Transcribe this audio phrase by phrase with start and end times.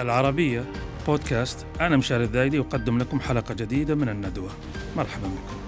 [0.00, 0.64] العربية
[1.06, 1.66] بودكاست.
[1.80, 4.50] أنا مشاري الذايدي أقدم لكم حلقة جديدة من الندوة.
[4.96, 5.66] مرحبا بكم.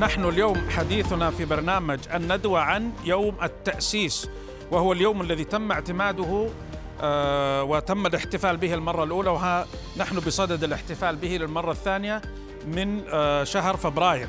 [0.00, 4.28] نحن اليوم حديثنا في برنامج الندوة عن يوم التأسيس
[4.70, 6.48] وهو اليوم الذي تم اعتماده
[7.00, 9.66] آه، وتم الاحتفال به المرة الأولى وها
[9.96, 12.22] نحن بصدد الاحتفال به للمرة الثانية
[12.66, 14.28] من آه، شهر فبراير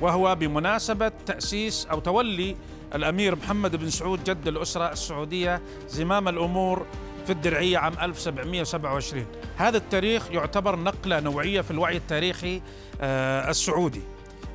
[0.00, 2.56] وهو بمناسبة تأسيس أو تولي
[2.94, 6.86] الأمير محمد بن سعود جد الأسرة السعودية زمام الأمور
[7.26, 12.62] في الدرعية عام 1727 هذا التاريخ يعتبر نقلة نوعية في الوعي التاريخي
[13.00, 14.02] آه، السعودي.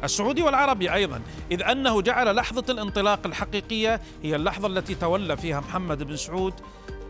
[0.04, 6.04] السعودي والعربي أيضا إذ أنه جعل لحظة الانطلاق الحقيقية هي اللحظة التي تولى فيها محمد
[6.04, 6.54] بن سعود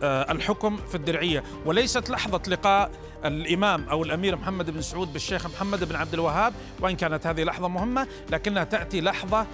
[0.04, 1.44] آه، الحكم في الدرعية.
[1.66, 2.92] وليست لحظة لقاء
[3.26, 7.68] الإمام أو الأمير محمد بن سعود بالشيخ محمد بن عبد الوهاب وإن كانت هذه لحظة
[7.68, 9.46] مهمة لكنها تأتي لحظة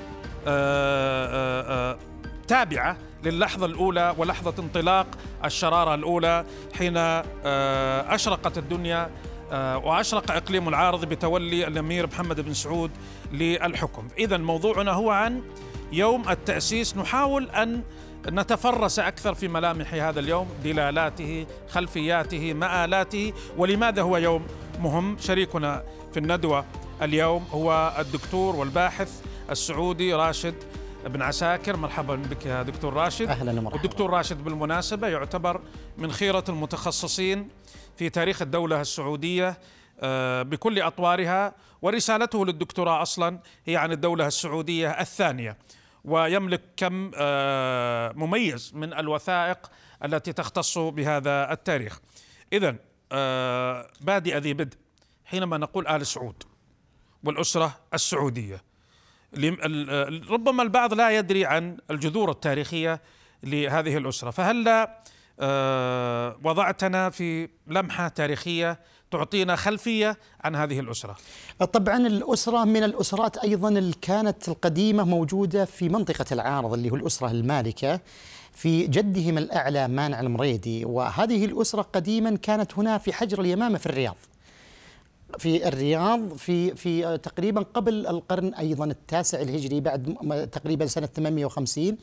[0.47, 1.97] آه، آه،
[2.47, 5.07] تابعة للحظة الأولى ولحظة انطلاق
[5.45, 6.45] الشرارة الأولى
[6.77, 6.97] حين
[8.07, 9.09] أشرقت الدنيا
[9.53, 12.91] وأشرق إقليم العارض بتولي الأمير محمد بن سعود
[13.31, 14.07] للحكم.
[14.17, 15.41] اذا موضوعنا هو عن
[15.91, 16.97] يوم التأسيس.
[16.97, 17.83] نحاول أن
[18.27, 23.33] نتفرس أكثر في ملامح هذا اليوم دلالاته خلفياته مآلاته.
[23.57, 24.47] ولماذا هو يوم
[24.79, 25.83] مهم؟ شريكنا
[26.13, 26.65] في الندوة
[27.01, 30.55] اليوم هو الدكتور والباحث السعودي راشد
[31.05, 31.77] بن عساكر.
[31.77, 33.27] مرحبا بك يا دكتور راشد.
[33.27, 33.83] أهلا ومرحبا.
[33.83, 35.61] الدكتور راشد بالمناسبة يعتبر
[35.97, 37.49] من خيرة المتخصصين
[37.95, 39.57] في تاريخ الدولة السعودية
[39.99, 45.57] آه، بكل أطوارها ورسالته للدكتوراه أصلا هي عن الدولة السعودية الثانية.
[46.05, 49.71] ويملك كم آه، مميز من الوثائق
[50.03, 51.99] التي تختص بهذا التاريخ.
[52.53, 52.75] اذا
[53.11, 54.77] آه، بادئ ذي بدء
[55.25, 56.43] حينما نقول آل سعود
[57.23, 58.61] والأسرة السعودية.
[60.29, 63.01] ربما البعض لا يدري عن الجذور التاريخية
[63.43, 65.01] لهذه الأسرة فهلا
[65.39, 68.79] آه، وضعتنا في لمحة تاريخية
[69.11, 71.15] تعطينا خلفية عن هذه الأسرة.
[71.73, 77.31] طبعا الأسرة من الأسرات أيضا اللي كانت القديمة موجودة في منطقة العارض اللي هو الأسرة
[77.31, 77.99] المالكة
[78.53, 84.17] في جدهم الأعلى مانع المريدي وهذه الأسرة قديما كانت هنا في حجر اليمامة في الرياض.
[85.39, 90.15] في الرياض في في تقريبا قبل القرن أيضا التاسع الهجري بعد
[90.51, 91.97] تقريبا سنة 850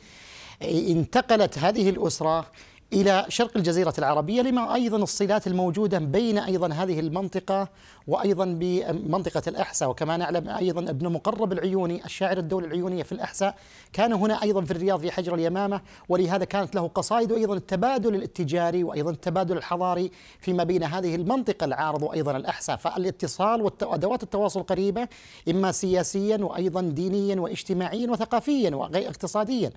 [0.61, 2.45] انتقلت هذه الأسرة
[2.93, 7.67] إلى شرق الجزيرة العربية لما أيضا الصلات الموجودة بين أيضا هذه المنطقة
[8.07, 9.89] وأيضا بمنطقة الأحساء.
[9.89, 13.55] وكما نعلم أيضا ابن مقرب العيوني الشاعر الدولة العيونية في الأحساء
[13.93, 15.81] كان هنا أيضا في الرياض في حجر اليمامة.
[16.09, 22.03] ولهذا كانت له قصائد وأيضا التبادل الاتجاري وأيضا التبادل الحضاري فيما بين هذه المنطقة العارض
[22.03, 22.77] وأيضا الأحساء.
[22.77, 25.07] فالاتصال وادوات التواصل قريبة
[25.49, 29.71] إما سياسيا وأيضا دينيا واجتماعيا وثقافيا واقتصاديا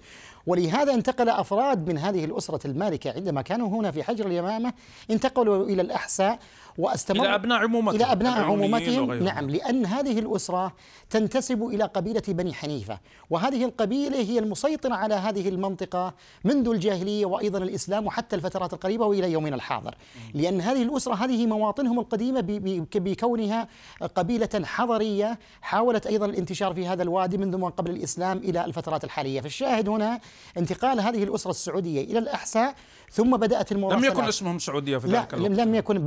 [0.47, 2.67] ولهذا انتقل أفراد من هذه الأسرة
[3.07, 4.73] المالكه عندما كانوا هنا في حجر اليمامة
[5.11, 6.39] انتقلوا إلى الأحساء
[6.79, 9.13] وأستمر إلى أبناء عمومتهم إلى أبناء عمومتهم.
[9.13, 10.73] نعم لأن هذه الأسرة
[11.11, 12.99] تنتسب إلى قبيلة بني حنيفة
[13.31, 19.33] وهذه القبيلة هي المسيطرة على هذه المنطقة منذ الجاهلية وأيضا الإسلام وحتى الفترات القريبة وإلى
[19.33, 19.95] يومنا الحاضر.
[20.35, 22.41] لأن هذه الأسرة هذه مواطنهم القديمة
[22.95, 23.69] بكونها
[24.15, 29.41] قبيلة حضرية حاولت أيضا الانتشار في هذا الوادي منذ ما قبل الإسلام إلى الفترات الحالية.
[29.41, 30.21] فالشاهد هنا
[30.59, 32.75] انتقال هذه الأسرة السعودية إلى الأحساء
[33.11, 35.53] ثم بدأت المراسلات لم يكن اسمهم سعودية في ذلك الوقت.
[35.53, 35.99] لم يكن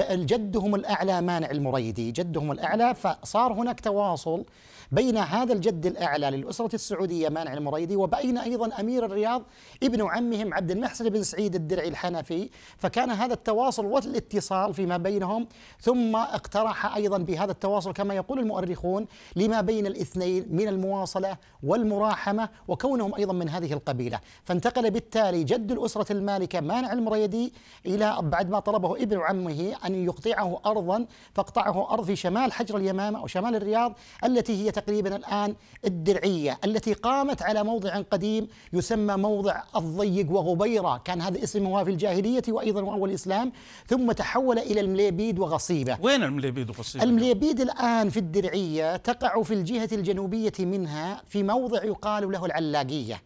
[0.62, 2.12] جدهم الأعلى مانع المريدي.
[2.12, 4.44] جدهم الأعلى فصار هناك تواصل.
[4.92, 9.44] بين هذا الجد الأعلى للأسرة السعودية مانع المريدي وبين أيضا أمير الرياض
[9.84, 12.50] ابن عمهم عبد المحسن بن سعيد الدرعي الحنفي.
[12.78, 15.48] فكان هذا التواصل والاتصال فيما بينهم
[15.80, 23.16] ثم اقترح أيضا بهذا التواصل كما يقول المؤرخون لما بين الاثنين من المواصلة والمراحمة وكونهم
[23.16, 24.20] أيضا من هذه القبيلة.
[24.44, 27.54] فانتقل بالتالي جد الأسرة المالكة مانع المريدي
[27.86, 33.20] إلى بعد ما طلبه ابن عمه أن يقطعه أرضا فاقطعه أرض في شمال حجر اليمامة
[33.20, 35.56] أو شمال الرياض التي هي تقريبا الآن
[35.86, 41.02] الدرعية التي قامت على موضع قديم يسمى موضع الضيق وغبيرة.
[41.06, 43.52] كان هذا اسمها في الجاهلية وأيضا وأول الإسلام.
[43.88, 45.98] ثم تحول إلى المليبيد وغصيبة.
[46.02, 52.32] وين المليبيد وغصيبة؟ المليبيد الآن في الدرعية تقع في الجهة الجنوبية منها في موضع يقال
[52.32, 53.22] له العلاقية.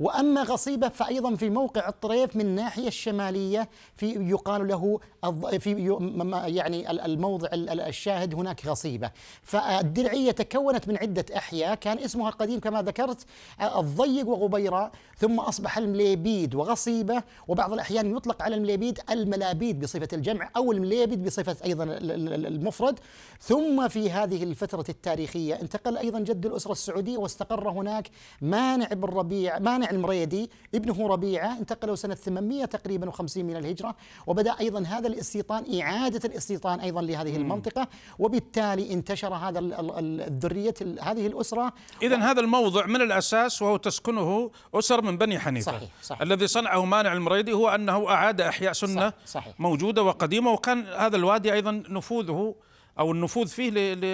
[0.00, 5.00] وأما غصيبة فايضا في موقع الطريف من الناحيه الشمالية في يقال له
[5.58, 5.98] في
[6.46, 9.10] يعني الموضع الشاهد هناك غصيبة.
[9.42, 13.26] فالدرعية تكونت من عدة أحياء كان اسمها قديم كما ذكرت
[13.62, 20.72] الضيق وغبيرة ثم أصبح المليبيد وغصيبة وبعض الأحيان يطلق على المليبيد الملابيد بصفة الجمع أو
[20.72, 22.98] المليبيد بصفة أيضا المفرد.
[23.40, 28.10] ثم في هذه الفترة التاريخية انتقل أيضا جد الأسرة السعودية واستقر هناك
[28.40, 29.08] مانع بن
[29.60, 33.94] مانع مانع المريدي ابنه ربيعة انتقلوا سنة 800 تقريبا و50 من الهجرة
[34.26, 37.88] وبدأ أيضا هذا الاستيطان إعادة الاستيطان أيضا لهذه المنطقة
[38.18, 39.58] وبالتالي انتشر هذا
[39.98, 41.72] الذرية هذه الأسرة.
[42.02, 42.20] إذا و...
[42.20, 45.72] هذا الموضع من الأساس وهو تسكنه أسر من بني حنيفة.
[45.72, 46.22] صحيح صحيح.
[46.22, 49.60] الذي صنعه مانع المريدي هو أنه أعاد إحياء سنة صحيح صحيح.
[49.60, 52.54] موجودة وقديمة وكان هذا الوادي أيضا نفوذه
[52.98, 53.70] أو النفوذ فيه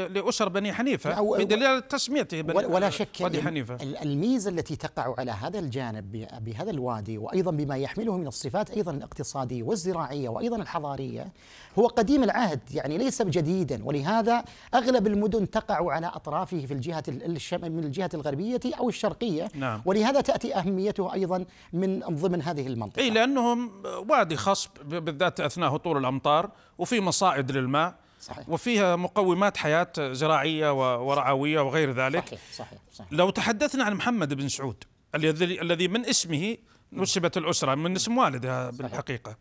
[0.07, 3.77] لأسر بني حنيفة بدليل تسميته بني ولا شك وادي حنيفة.
[4.03, 9.63] الميزة التي تقع على هذا الجانب بهذا الوادي وأيضا بما يحمله من الصفات أيضا الاقتصادية
[9.63, 11.33] والزراعية وأيضا الحضارية
[11.79, 13.85] هو قديم العهد يعني ليس جديدا.
[13.85, 14.45] ولهذا
[14.75, 19.49] أغلب المدن تقع على أطرافه في الجهة من الجهة الغربية أو الشرقية.
[19.55, 19.83] نعم.
[19.85, 23.03] ولهذا تأتي أهميته أيضا من ضمن هذه المنطقة.
[23.03, 23.73] اي لأنهم
[24.09, 28.04] وادي خصب بالذات أثناء هطول الأمطار وفي مصائد للماء.
[28.25, 28.49] صحيح.
[28.49, 30.73] وفيها مقومات حياة زراعية
[31.09, 33.13] ورعوية وغير ذلك صحيح صحيح, صحيح.
[33.13, 34.85] لو تحدثنا عن محمد بن سعود
[35.15, 36.57] الذي الذي من اسمه
[36.93, 39.37] نسبت الأسرة من اسم والدها بالحقيقة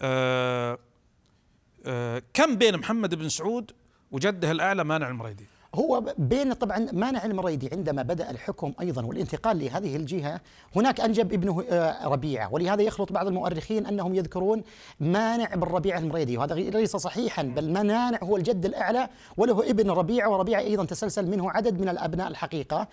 [0.00, 0.78] آه
[1.86, 3.72] آه كم بين محمد بن سعود
[4.10, 9.96] وجده الأعلى مانع المريدي هو بين طبعا مانع المريدي عندما بدأ الحكم أيضا والانتقال لهذه
[9.96, 10.40] الجهة
[10.76, 14.62] هناك أنجب ابنه آه، ربيعة ولهذا يخلط بعض المؤرخين أنهم يذكرون
[15.00, 20.30] مانع بن ربيعه المريدي وهذا ليس صحيحا بل مانع هو الجد الأعلى وله ابن ربيعة
[20.30, 22.88] وربيعة أيضا تسلسل منه عدد من الأبناء الحقيقة.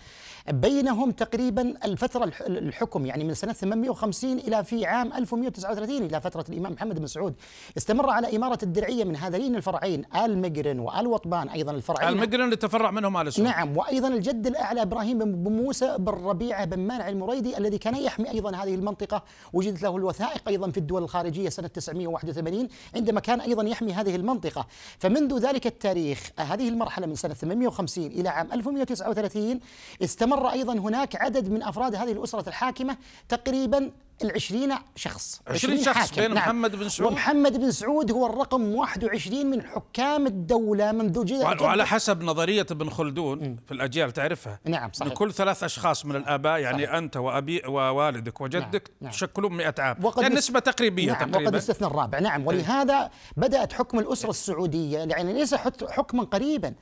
[0.50, 6.72] بينهم تقريبا الفترة الحكم يعني من سنة 850 إلى في عام 1139 إلى فترة الإمام
[6.72, 7.34] محمد بن سعود.
[7.76, 12.08] استمر على إمارة الدرعية من هذين الفرعين آل مقرن أيضا الفرعين.
[12.08, 13.48] المقرن تفرع منهم آل سعود.
[13.48, 18.30] نعم وأيضا الجد الأعلى إبراهيم بن موسى بن ربيعة بن مانع المريدي الذي كان يحمي
[18.30, 19.22] أيضا هذه المنطقة.
[19.52, 24.66] وجدت له الوثائق أيضا في الدول الخارجية سنة 981 عندما كان أيضا يحمي هذه المنطقة.
[24.98, 29.60] فمنذ ذلك التاريخ هذه المرحلة من سنة 850 إلى عام 1139
[30.02, 32.96] استمر أيضا هناك عدد من أفراد هذه الأسرة الحاكمة
[33.28, 33.90] تقريبا
[34.22, 36.16] العشرين شخص 20 شخص حاكم.
[36.16, 36.44] بين نعم.
[36.44, 41.86] محمد بن سعود ومحمد بن سعود هو الرقم 21 من حكام الدولة منذ جد وعلى
[41.86, 43.56] حسب نظرية ابن خلدون م.
[43.66, 46.94] في الأجيال تعرفها نعم صحيح كل ثلاث أشخاص من الآباء يعني صحيح.
[46.94, 48.98] أنت وأبي ووالدك وجدك نعم.
[49.00, 49.12] نعم.
[49.12, 52.48] تشكلون 100 عام وقد يعني نسبة تقريبية نعم تقريبا وقد استثنى الرابع نعم إيه.
[52.48, 56.74] ولهذا بدأت حكم الأسرة السعودية يعني ليس حكما قريبا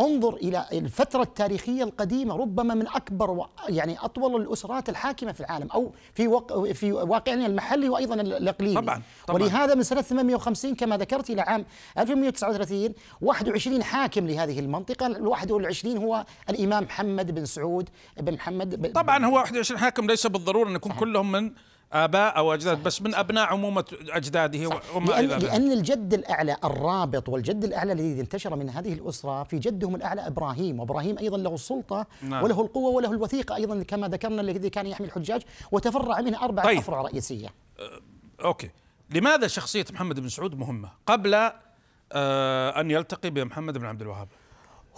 [0.00, 5.92] انظر إلى الفترة التاريخية القديمة ربما من أكبر يعني أطول الأسرات الحاكمة في العالم أو
[6.14, 8.74] في وق في واقعنا المحلي وأيضا الإقليمي.
[8.74, 9.42] طبعا, طبعا.
[9.42, 11.64] ولهذا من سنة 850 كما ذكرت إلى عام
[11.98, 17.88] 1139 21 حاكم لهذه المنطقة ال 21 هو الإمام محمد بن سعود
[18.20, 21.50] بن محمد بن طبعا هو 21 حاكم ليس بالضرورة أن يكون كلهم من
[21.92, 27.28] آباء أو أجداد بس من أبناء عمومة أجداده وما لأن, إلى لأن الجد الأعلى الرابط
[27.28, 32.06] والجد الأعلى الذي انتشر من هذه الأسرة في جدهم الأعلى إبراهيم وإبراهيم أيضا له السلطة
[32.22, 32.44] نعم.
[32.44, 35.42] وله القوة وله الوثيقة أيضا كما ذكرنا الذي كان يحمي الحجاج
[35.72, 36.78] وتفرع منه أربعة طيب.
[36.78, 37.48] أفرع رئيسية.
[37.78, 38.00] أه
[38.44, 38.70] أوكي.
[39.10, 44.28] لماذا شخصية محمد بن سعود مهمة قبل أه أن يلتقي بمحمد بن عبد الوهاب؟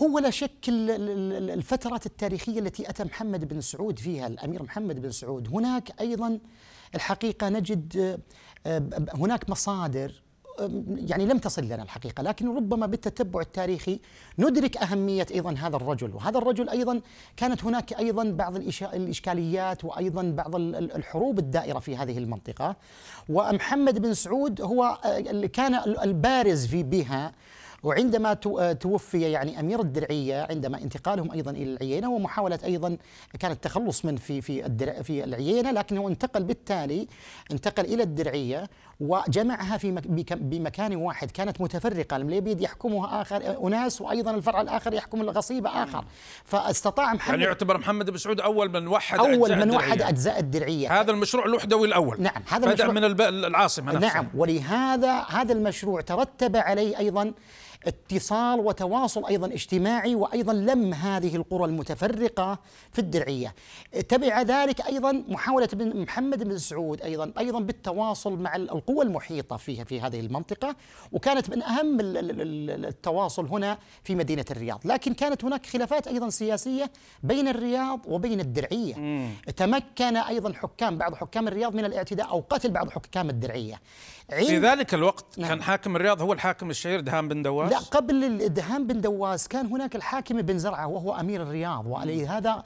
[0.02, 5.48] هو لا شك الفترات التاريخية التي أتى محمد بن سعود فيها الأمير محمد بن سعود.
[5.48, 6.38] هناك أيضا
[6.94, 8.18] الحقيقة نجد
[8.66, 8.82] آه،
[9.14, 10.22] هناك مصادر
[10.96, 14.00] يعني لم تصل لنا الحقيقة لكن ربما بالتتبع التاريخي
[14.38, 16.14] ندرك أهمية أيضا هذا الرجل.
[16.14, 17.00] وهذا الرجل أيضا
[17.36, 22.76] كانت هناك أيضا بعض الإشكاليات وأيضا بعض الحروب الدائرة في هذه المنطقة.
[23.28, 27.32] ومحمد بن سعود هو آه، كان البارز في بها
[27.82, 32.96] وعندما آه، توفي يعني أمير الدرعية عندما انتقالهم أيضا إلى العيينة ومحاولة أيضا
[33.38, 37.08] كان التخلص من في في الدرع في العيينة لكنه انتقل بالتالي
[37.52, 38.70] انتقل إلى الدرعية
[39.00, 39.90] وجمعها في
[40.30, 46.04] بمكان واحد كانند متفرقة المليبيد يحكمها آخر أناس وأيضا الفرع الآخر يحكم الغصيبه آخر.
[46.44, 51.00] فاستطاع محمد يعني يعتبر محمد بن سعود أول من وحد أول من وحد أجزاء الدرعية.
[51.00, 52.22] هذا المشروع الوحدوي الأول.
[52.22, 53.04] نعم هذا بدأ من
[53.44, 54.14] العاصمة نفسها.
[54.14, 57.32] نعم ولهذا هذا المشروع ترتب عليه أيضا
[57.86, 62.58] اتصال وتواصل أيضا اجتماعي وأيضا لم هذه القرى المتفرقة
[62.92, 63.54] في الدرعية.
[64.08, 69.84] تبع ذلك أيضا محاولة بن محمد بن سعود أيضا أيضا بالتواصل مع القوى المحيطة فيها
[69.84, 70.76] في هذه المنطقة
[71.12, 76.90] وكانت من أهم التواصل هنا في مدينة الرياض، لكن كانت هناك خلافات أيضا سياسية
[77.22, 78.94] بين الرياض وبين الدرعية.
[78.94, 79.30] مم.
[79.56, 83.80] تمكن أيضا حكام بعض حكام الرياض من الاعتداء أو قتل بعض حكام الدرعية.
[84.30, 85.48] في ذلك الوقت نعم.
[85.48, 89.48] كان حاكم الرياض هو الحاكم الشهير دهان بن دواس دواس لا قبل دهان بن دواس
[89.48, 92.62] كان هناك الحاكم بن زرعة وهو أمير الرياض ولهذا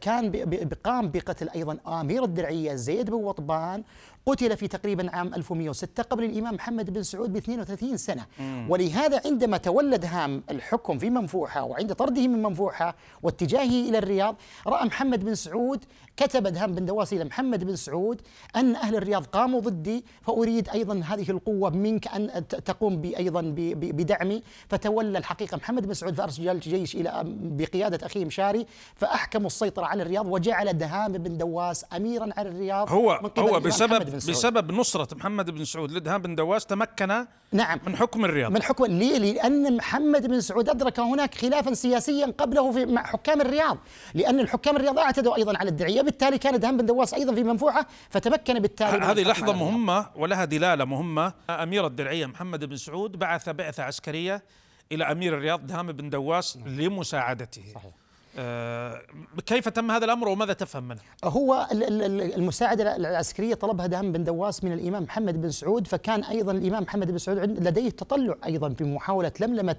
[0.00, 3.82] كان ب- ب- قام بقتل أيضا آمير الدرعية زيد بن وطبان
[4.28, 8.26] قتل في تقريبا عام 1106 قبل الإمام محمد بن سعود ب 32 سنة.
[8.68, 14.86] ولهذا عندما تولى دهام الحكم في منفوحة وعند طرده من منفوحة واتجاهه إلى الرياض رأى
[14.86, 15.84] محمد بن سعود
[16.16, 18.20] كتب دهام بن دواس إلى محمد بن سعود
[18.56, 24.42] أن أهل الرياض قاموا ضدي فأريد أيضا هذه القوة منك أن ت- تقوم ب- بدعمي.
[24.68, 30.26] فتولى الحقيقة محمد بن سعود فأرسل جيش إلى بقيادة أخيه مشاري فأحكموا السيطرة على الرياض
[30.26, 32.88] وجعل دهام بن دواس اميرا على الرياض.
[32.90, 34.36] هو هو الإمام بسبب بن سعود.
[34.36, 38.84] بسبب نصرة محمد بن سعود لدهان بن دواس تمكن نعم من حكم الرياض من حكم
[38.84, 43.78] ليه؟ لأن محمد بن سعود أدرك هناك خلافا سياسيا قبله في مع حكام الرياض
[44.14, 47.86] لأن الحكام الرياض اعتدوا أيضا على الدعية بالتالي كان دهان بن دواس أيضا في منفوحة
[48.10, 49.52] فتمكن بالتالي هذه لحظة.
[49.52, 54.42] مهمة ولها دلالة مهمة أمير الدرعية محمد بن سعود بعث بعثة عسكرية
[54.92, 57.92] إلى أمير الرياض دهام بن دواس لمساعدته صحيح.
[58.40, 59.02] آه
[59.46, 64.12] كيف تم هذا الأمر وماذا تفهم منه؟ هو ال- ال- ال- المساعدة العسكرية طلبها دهم
[64.12, 68.34] بن دواس من الإمام محمد بن سعود فكان أيضا الإمام محمد بن سعود لديه تطلع
[68.46, 69.76] أيضا في محاولة لملمة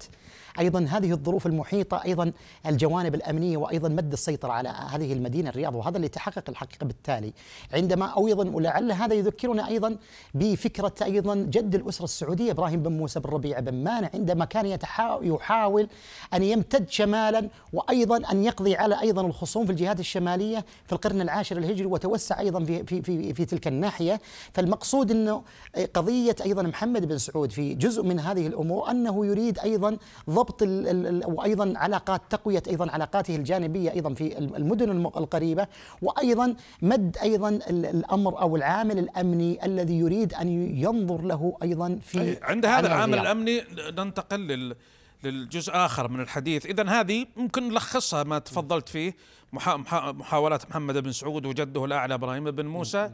[0.58, 2.32] أيضا هذه الظروف المحيطة أيضا
[2.66, 7.32] الجوانب الأمنية وأيضا مد السيطرة على هذه المدينة الرياض وهذا اللي تحقق الحقيقة بالتالي
[7.74, 9.96] عندما أيضا ولعل هذا يذكرنا أيضا
[10.34, 14.78] بفكرة أيضا جد الأسرة السعودية إبراهيم بن موسى بن ربيع بن مانع عندما كان
[15.22, 15.88] يحاول
[16.34, 21.58] أن يمتد شمالا وأيضا أن يقضي على أيضا الخصوم في الجهات الشمالية في القرن العاشر
[21.58, 24.20] الهجري وتوسع أيضا في, في, في, في تلك الناحية
[24.54, 25.42] فالمقصود أنه
[25.94, 29.96] قضية أيضا محمد بن سعود في جزء من هذه الأمور أنه يريد أيضا
[30.30, 30.62] ضبط
[31.28, 35.66] وأيضا علاقات تقوية أيضا علاقاته الجانبية أيضا في المدن الم- القريبة
[36.02, 42.38] وأيضا مد أيضا ال- الأمر أو العامل الأمني الذي يريد أن ينظر له أيضا في
[42.42, 43.26] عند هذا العامل الرياض.
[43.36, 43.62] الأمني
[43.98, 44.76] ننتقل لل
[45.24, 49.16] للجزء آخر من الحديث، اذا هذه ممكن نلخصها ما تفضلت فيه.
[49.52, 49.76] محا...
[49.76, 50.12] محا...
[50.12, 53.10] محاولات محمد بن سعود وجده الأعلى إبراهيم بن موسى.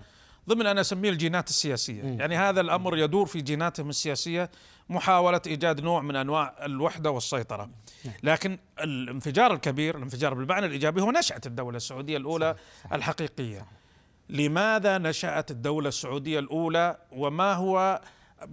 [0.49, 4.51] ضمن أنا أسميه الجينات السياسية، يعني هذا الأمر يدور في جيناتهم السياسية
[4.89, 7.71] محاولة إيجاد نوع من أنواع الوحدة والسيطرة.
[8.23, 12.57] لكن الانفجار الكبير، الانفجار بالمعنى الإيجابي هو نشاه الدولة السعودية الأولى
[12.93, 13.67] الحقيقية.
[14.29, 18.01] لماذا نشأت الدولة السعودية الأولى؟ وما هو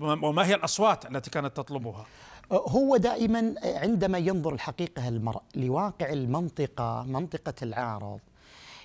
[0.01, 2.05] وما هي الأصوات التي كانت تطلبها؟
[2.53, 8.19] هو دائما عندما ينظر الحقيقة المرء لواقع المنطقة منطقة العارض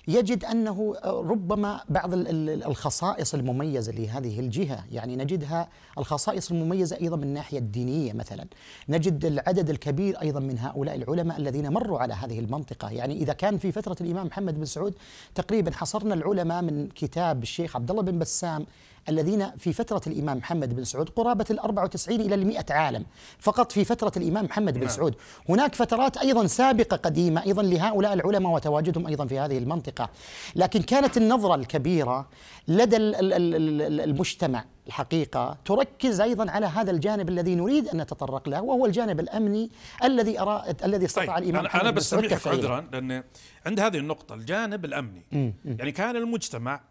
[0.07, 7.17] يجد أنه ربما بعض ال- ال- الخصائص المميزة لهذه الجهة، يعني نجدها الخصائص المميزة أيضا
[7.17, 8.45] من الناحية الدينية مثلا،
[8.89, 13.57] نجد العدد الكبير أيضا من هؤلاء العلماء الذين مروا على هذه المنطقة، يعني إذا كان
[13.57, 14.93] في فترة الإمام محمد بن سعود
[15.35, 18.65] تقريبا حصرنا العلماء من كتاب الشيخ عبد الله بن بسام
[19.09, 23.05] الذين في فترة الإمام محمد بن سعود قرابة ال 94 إلى المئة عالم
[23.39, 24.89] فقط في فترة الإمام محمد بن نعم.
[24.89, 25.15] سعود
[25.49, 30.09] هناك فترات أيضا سابقة قديمة أيضا لهؤلاء العلماء وتواجدهم أيضا في هذه المنطقة
[30.55, 32.27] لكن كانت النظرة الكبيرة
[32.67, 38.01] لدى ال- ال- ال- ال- المجتمع الحقيقة تركز أيضا على هذا الجانب الذي نريد أن
[38.01, 39.69] نتطرق له وهو الجانب الأمني
[40.03, 42.69] الذي أرى الذي استطاع الإمام أنا, أنا تفعيله.
[42.69, 43.23] عذرا لأن
[43.65, 45.23] عند هذه النقطة الجانب الأمني
[45.65, 46.81] يعني كان المجتمع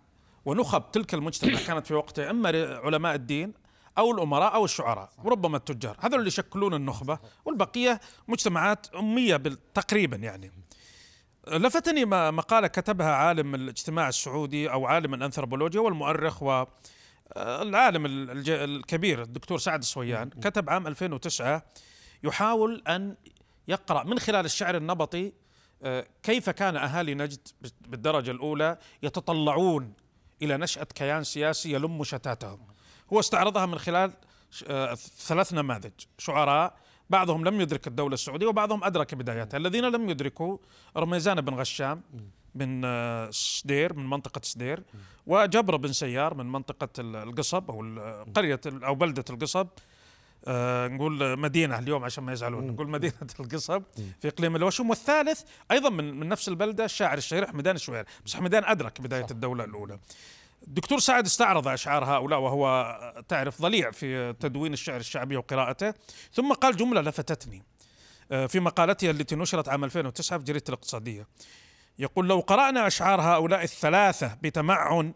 [0.45, 2.49] ونخب تلك المجتمع كانت في وقتها إما
[2.85, 3.55] علماء الدين
[3.99, 5.97] أو الأمراء أو الشعراء وربما التجار.
[6.01, 8.87] هذول اللي يشكلون النخبة والبقية مجتمعات
[9.37, 10.53] بال- تقريبا يعني.
[11.49, 16.65] لفتني ما- مقالة كتبها عالم الاجتماع السعودي أو عالم الأنثروبولوجيا والمؤرخ و
[17.37, 21.63] العالم الج- الكبير الدكتور سعد السويان كتب عام 2009
[22.25, 23.17] يحاول أن
[23.69, 25.33] يقرأ من خلال الشعر النبطي
[25.83, 27.49] آه، كيف كان أهالي نجد
[27.81, 29.93] بالدرجة الأولى يتطلعون
[30.43, 32.59] إلى نشأة كيان سياسي يلم شتاتهم.
[33.13, 34.13] هو استعرضها من خلال
[34.69, 35.93] آه، ثلاث نماذج.
[36.19, 36.77] شعراء
[37.11, 39.59] بعضهم لم يدرك الدولة السعودية وبعضهم أدرك بداياتها.
[39.59, 40.59] الذين لم يدركوا
[40.97, 42.03] رميزان بن غشام
[42.55, 44.83] من آه، سدير من منطقة سدير
[45.27, 47.81] وجبر بن سيار من منطقة ال- القصب أو
[48.37, 49.67] قرية أو بلدة القصب
[50.47, 52.67] آه نقول مدينة اليوم عشان ما يزعلون.
[52.67, 53.83] نقول مدينة القصب
[54.21, 58.65] في إقليم الوشم والثالث أيضا من, من نفس البلدة الشاعر الشهير حمدان الشوير بس حمدان
[58.65, 59.99] أدرك بداية الدولة الأولى.
[60.69, 62.97] الدكتور سعد استعرض أشعار هؤلاء وهو
[63.29, 65.95] تعرف ضليع في تدوين الشعر الشعبي وقراءته.
[66.33, 67.63] ثم قال جملة لفتتني
[68.33, 71.27] آه، في مقالته التي نشرت عام 2009 في جريدة الاقتصادية.
[71.99, 75.13] يقول لو قرأنا أشعار هؤلاء الثلاثة بتمعن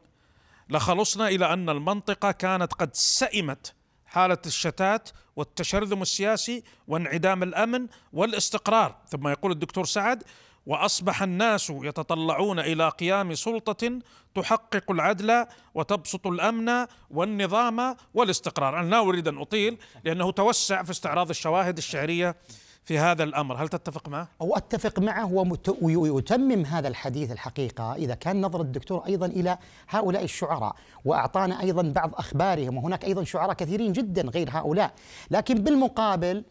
[0.71, 3.75] لخلصنا إلى أن المنطقة كانت قد سئمت
[4.13, 8.97] حالة الشتات والتشرذم السياسي وانعدام الأمن والاستقرار.
[9.09, 10.23] ثم يقول الدكتور سعد
[10.67, 13.99] وأصبح الناس يتطلعون إلى قيام سلطة
[14.35, 21.31] تحقق العدل وتبسط الأمن والنظام والاستقرار، أنا لا أريد أن أطيل لأنه توسع في استعراض
[21.31, 22.37] الشواهد الشعرية
[22.85, 28.41] في هذا الأمر، هل تتفق معه؟ أو أتفق معه ويتمم هذا الحديث الحقيقة إذا كان
[28.41, 29.59] نظر الدكتور أيضا إلى
[29.89, 30.75] هؤلاء الشعراء
[31.05, 34.93] وأعطانا أيضا بعض أخبارهم وهناك أيضا شعراء كثيرين جدا غير هؤلاء،
[35.31, 36.45] لكن بالمقابل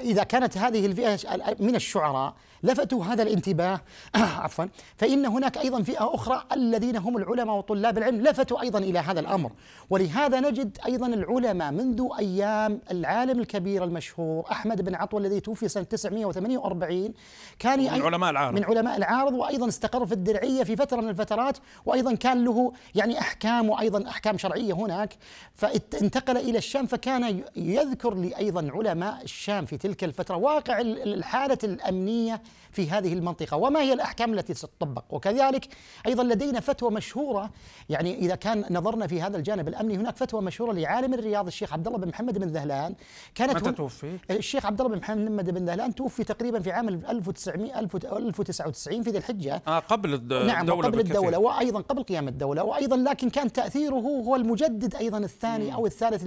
[0.00, 1.18] إذا كانت هذه الفئة
[1.60, 3.80] من الشعراء لفتوا هذا الانتباه.
[4.44, 4.64] عفوا.
[4.96, 9.52] فإن هناك أيضا فئة أخرى الذين هم العلماء وطلاب العلم لفتوا أيضا إلى هذا الأمر.
[9.90, 15.84] ولهذا نجد أيضا العلماء منذ أيام العالم الكبير المشهور أحمد بن عطوة الذي توفي سنة
[15.84, 17.14] 948
[17.58, 18.54] كان من علماء العارض.
[18.54, 23.20] من علماء العارض وأيضا استقر في الدرعية في فترة من الفترات وأيضا كان له يعني
[23.20, 25.14] أحكام وأيضا أحكام شرعية هناك.
[25.54, 32.42] فانتقل إلى الشام فكان يذكر لي أيضا علماء الشام في تلك الفترة واقع الحالة الأمنية
[32.72, 35.68] في هذه المنطقة وما هي الأحكام التي ستطبق؟ وكذلك
[36.06, 37.50] أيضا لدينا فتوى مشهورة
[37.88, 41.86] يعني إذا كان نظرنا في هذا الجانب الأمني هناك فتوى مشهورة لعالم الرياض الشيخ عبد
[41.86, 42.94] الله بن محمد بن ذهلان.
[43.34, 47.78] كانت متى توفي؟ الشيخ عبد الله بن محمد بن ذهلان توفي تقريبا في عام 1900
[47.78, 49.62] 1099 في ذي الحجة.
[49.66, 53.94] آه قبل الدولة نعم قبل الدولة وأيضا قبل قيام الدولة وأيضا لكن كان تأثيره
[54.26, 56.24] هو المجدد أيضا الثاني أو الثالث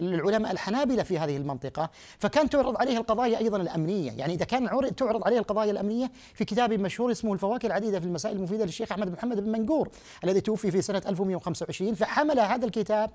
[0.00, 1.90] للعلماء الحنابلة في هذه المنطقة.
[2.18, 6.72] فكان تعرض عليه القضايا أيضا الأمنية يعني إذا كان تعرض عليه القضايا الأمنية في كتاب
[6.72, 9.88] مشهور اسمه الفواكه العديدة في المسائل المفيدة للشيخ أحمد بن محمد بن منقور
[10.24, 13.10] الذي توفي في سنة 1125 فحمل هذا الكتاب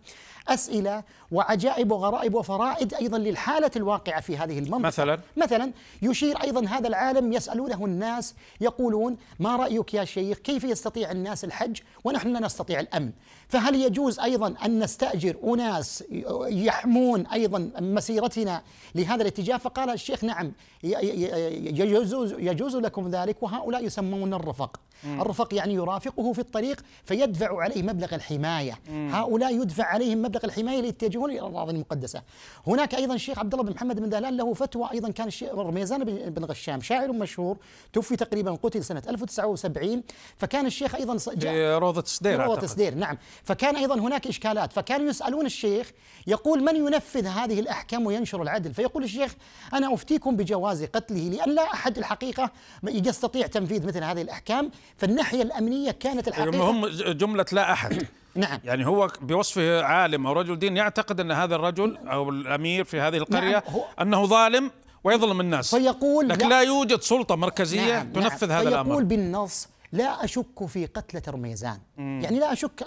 [0.47, 4.79] أسئلة وعجائب وغرائب وفرائد أيضا للحالة الواقعة في هذه المنطقة.
[4.79, 11.11] مثلا؟ مثلا يشير أيضا هذا العالم يسألونه الناس يقولون ما رأيك يا شيخ؟ كيف يستطيع
[11.11, 13.11] الناس الحج ونحن لا نستطيع الأمن؟
[13.47, 16.03] فهل يجوز أيضا أن نستأجر أناس
[16.47, 18.61] يحمون أيضا مسيرتنا
[18.95, 20.51] لهذا الاتجاه؟ فقال الشيخ نعم
[20.83, 24.79] يجوز, يجوز لكم ذلك وهؤلاء يسمون الرفق.
[25.03, 25.21] مم.
[25.21, 28.79] الرفق يعني يرافقه في الطريق فيدفع عليه مبلغ الحماية.
[28.89, 29.09] مم.
[29.13, 32.21] هؤلاء يدفع عليهم مبلغ الحماية ليتجهون إلى الأراضي المقدسة.
[32.67, 36.03] هناك أيضا الشيخ عبد الله بن محمد بن دهلان له فتوى أيضا كان الشيخ رميزان
[36.03, 37.57] بن غشام شاعر مشهور
[37.93, 40.03] توفي تقريبا قتل سنة 1970
[40.37, 43.17] فكان الشيخ أيضا جاء روضة سدير روضة سدير نعم.
[43.43, 45.91] فكان أيضا هناك إشكالات فكانوا يسألون الشيخ
[46.27, 49.35] يقول من ينفذ هذه الأحكام وينشر العدل؟ فيقول الشيخ
[49.73, 52.51] أنا أفتيكم بجواز قتله لأن لا أحد الحقيقة
[52.83, 58.07] يستطيع تنفيذ مثل هذه الأحكام فالناحية الأمنية كانت الحقيقة هم جملة لا أحد.
[58.35, 58.59] نعم.
[58.63, 63.17] يعني هو بوصفه عالم أو رجل دين يعتقد أن هذا الرجل أو الأمير في هذه
[63.17, 64.71] القرية نعم أنه ظالم
[65.03, 65.75] ويظلم الناس.
[65.75, 68.89] فيقول لكن لا, لا يوجد سلطة مركزية نعم تنفذ نعم هذا الأمر.
[68.89, 71.79] فيقول بالنص لا أشك في قتلة رميزان.
[71.97, 72.19] مم.
[72.23, 72.85] يعني لا أشك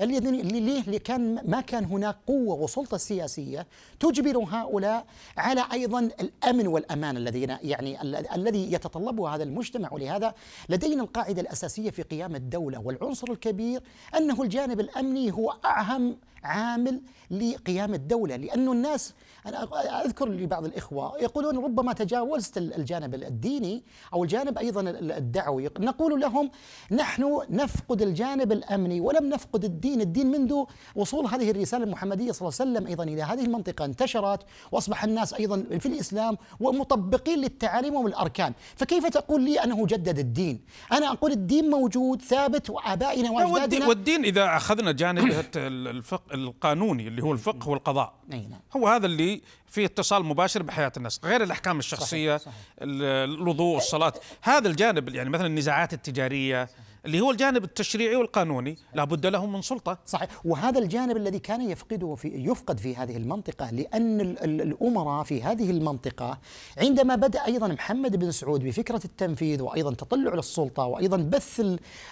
[0.00, 3.66] ليه؟ لكان ما كان هناك قوة وسلطة سياسية
[4.00, 5.06] تجبر هؤلاء
[5.36, 8.02] على أيضا الأمن والأمان الذين يعني
[8.34, 9.92] الذي يتطلبه هذا المجتمع.
[9.92, 10.34] ولهذا
[10.68, 13.82] لدينا القاعدة الأساسية في قيام الدولة والعنصر الكبير
[14.16, 19.14] أنه الجانب الأمني هو اهم عامل لقيام الدولة لأنه الناس
[19.46, 19.68] أنا
[20.04, 25.70] أذكر لبعض الإخوة يقولون ربما تجاوزت الجانب الديني أو الجانب أيضا الدعوي.
[25.78, 26.50] نقول لهم
[26.90, 30.00] نحن نفقد الجانب الأمني ولم نفقد الدين.
[30.00, 34.40] الدين منذ وصول هذه الرسالة المحمدية صلى الله عليه وسلم أيضا إلى هذه المنطقة انتشرت
[34.72, 38.52] وأصبح الناس أيضا في الإسلام ومطبقين للتعاليم والأركان.
[38.76, 43.86] فكيف تقول لي أنه جدد الدين؟ أنا أقول الدين موجود ثابت وآبائنا وأجدادنا.
[43.86, 48.60] والدين إذا أخذنا جانب الفقه القانوني اللي هو الفقه والقضاء نعم.
[48.76, 52.52] هو هذا اللي في اتصال مباشر بحياة الناس غير الأحكام الشخصية صحيح.
[52.52, 52.66] صحيح.
[52.82, 54.12] الوضوء الصلاة
[54.42, 56.87] هذا الجانب يعني مثلا النزاعات التجارية صحيح.
[57.06, 59.98] اللي هو الجانب التشريعي والقانوني لابد له من سلطة.
[60.06, 60.28] صحيح.
[60.44, 66.38] وهذا الجانب الذي كان يفقده في يفقد في هذه المنطقة لأن الأمراء في هذه المنطقة
[66.78, 71.62] عندما بدأ أيضا محمد بن سعود بفكرة التنفيذ وأيضا تطلع للسلطة وأيضا بث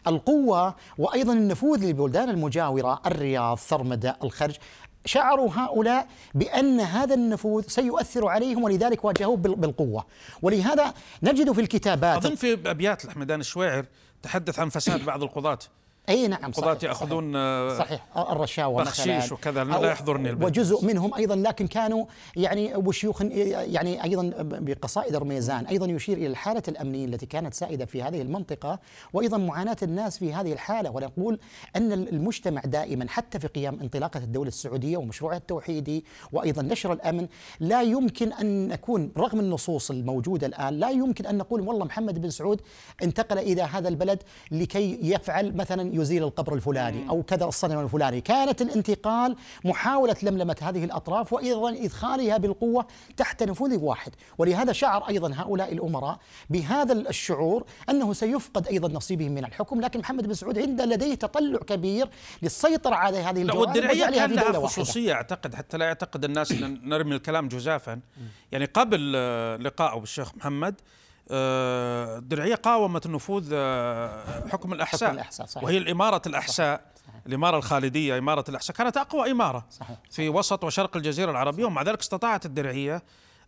[0.06, 4.56] القوة وأيضا النفوذ للبلدان المجاورة الرياض ثرمدة الخرج
[5.04, 10.04] شعروا هؤلاء بأن هذا النفوذ سيؤثر عليهم ولذلك واجهوه بالقوة.
[10.42, 13.86] ولهذا نجد في الكتابات أظن في أبيات الحمدان الشويعر
[14.26, 15.58] تحدث عن فساد بعض القضاة.
[16.08, 17.32] أي نعم القضاة يأخذون
[17.78, 20.46] صحيح, صحيح الرشاوى بخشيش وكذا لا يحضرني البيت.
[20.46, 22.04] وجزء منهم أيضا لكن كانوا
[22.36, 28.02] يعني وشيوخ يعني أيضا بقصائد الرميزان أيضا يشير إلى الحالة الأمنية التي كانت سائدة في
[28.02, 28.78] هذه المنطقة
[29.12, 30.90] وأيضا معاناة الناس في هذه الحالة.
[30.90, 31.38] ونقول
[31.76, 37.28] أن المجتمع دائما حتى في قيام انطلاقة الدولة السعودية ومشروعها التوحيدي وأيضا نشر الأمن
[37.60, 42.30] لا يمكن أن نكون رغم النصوص الموجودة الآن لا يمكن أن نقول والله محمد بن
[42.30, 42.60] سعود
[43.02, 48.20] انتقل إلى هذا البلد لكي يفعل مثلا يزيل القبر الفلاني أو كذا الصنم الفلاني.
[48.20, 54.12] كانت الانتقال محاولة لملمة هذه الأطراف وأيضا إدخالها بالقوة تحت نفوذ واحد.
[54.38, 56.18] ولهذا شعر أيضا هؤلاء الأمراء
[56.50, 59.80] بهذا الشعور أنه سيفقد أيضا نصيبه من الحكم.
[59.80, 62.08] لكن محمد بن سعود عنده لديه تطلع كبير
[62.42, 67.14] للسيطرة على هذه الجوانب والدرعية كان لها خصوصية أعتقد حتى لا يعتقد الناس أن نرمي
[67.16, 68.00] الكلام جزافا.
[68.52, 70.74] يعني قبل آه، لقائه بالشيخ محمد
[71.30, 75.64] الدرعية قاومت نفوذ آه، حكم الأحساء, حكم الأحساء، صحيح.
[75.64, 76.80] وهي الإمارة الأحساء
[77.26, 78.76] الإمارة الخالدية إمارة الأحساء.
[78.76, 79.98] كانت أقوى إمارة صحيح.
[80.10, 83.02] في وسط وشرق الجزيرة العربية ومع ذلك استطاعت الدرعية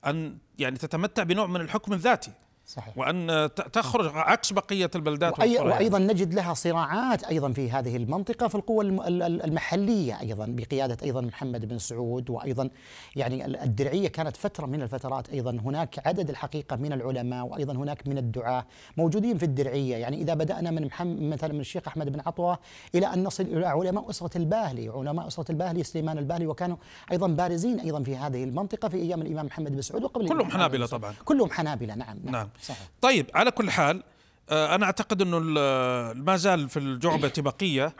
[0.06, 2.32] أن يعني تتمتع بنوع من الحكم الذاتي.
[2.68, 5.58] صحيح وأن تخرج عكس بقية البلدات وأي.
[5.58, 10.46] وأيضا نجد لها صراعات أيضا في هذه المنطقة في القوى الم- ال- ال- المحلية أيضا
[10.48, 12.70] بقيادة أيضا محمد بن سعود وأيضا
[13.16, 18.08] يعني ال- الدرعية كانت فترة من الفترات أيضا هناك عدد الحقيقة من العلماء وأيضا هناك
[18.08, 22.20] من الدعاة موجودين في الدرعية يعني إذا بدأنا من محمد مثلا من الشيخ أحمد بن
[22.26, 22.58] عطوة
[22.94, 26.76] إلى أن نصل إلى علماء أسرة الباهلي علماء أسرة الباهلي سليمان الباهلي وكانوا
[27.12, 30.52] أيضا بارزين أيضا في هذه المنطقة في أيام الإمام محمد بن سعود وقبل كلهم الإمام
[30.52, 30.86] حنابلة.
[30.86, 31.14] طبعاً.
[31.24, 32.88] كلهم حنابلة نعم نعم صحيح.
[33.00, 34.02] طيب على كل حال
[34.50, 37.92] آه، أنا أعتقد إنه ال- ما زال في الجعبة بقيه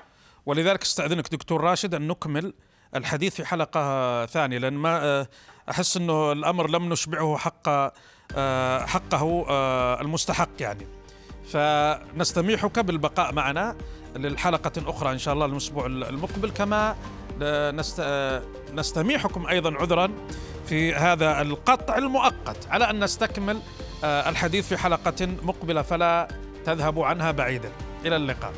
[0.46, 2.52] ولذلك أستأذنك دكتور راشد أن نكمل
[2.96, 5.28] الحديث في حلقة ثانية لأن ما آه،
[5.70, 7.68] أحس إنه الأمر لم نشبعه حق
[8.36, 10.86] آه، حقه آه، المستحق يعني.
[11.52, 13.76] فنستميحك بالبقاء معنا
[14.16, 16.96] للحلقة أخرى إن شاء الله الأسبوع المقبل كما
[17.42, 18.42] آه، نست- آه،
[18.74, 20.10] نستميحكم أيضا عذرا
[20.66, 23.62] في هذا القطع المؤقت على أن نستكمل آه،
[24.04, 26.28] الحديث في حلقة مقبلة فلا
[26.66, 27.70] تذهبوا عنها بعيدا.
[28.04, 28.52] إلى اللقاء.